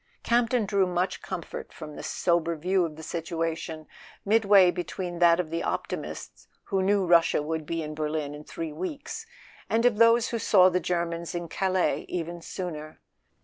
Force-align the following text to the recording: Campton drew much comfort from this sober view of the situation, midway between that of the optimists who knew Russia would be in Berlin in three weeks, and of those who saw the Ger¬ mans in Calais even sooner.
Campton 0.23 0.65
drew 0.65 0.87
much 0.87 1.21
comfort 1.21 1.71
from 1.71 1.93
this 1.95 2.07
sober 2.07 2.55
view 2.55 2.85
of 2.85 2.95
the 2.95 3.03
situation, 3.03 3.85
midway 4.25 4.71
between 4.71 5.19
that 5.19 5.39
of 5.39 5.51
the 5.51 5.61
optimists 5.61 6.47
who 6.63 6.81
knew 6.81 7.05
Russia 7.05 7.39
would 7.43 7.67
be 7.67 7.83
in 7.83 7.93
Berlin 7.93 8.33
in 8.33 8.43
three 8.43 8.73
weeks, 8.73 9.27
and 9.69 9.85
of 9.85 9.99
those 9.99 10.29
who 10.29 10.39
saw 10.39 10.69
the 10.69 10.81
Ger¬ 10.81 11.07
mans 11.07 11.35
in 11.35 11.47
Calais 11.47 12.05
even 12.09 12.41
sooner. 12.41 12.99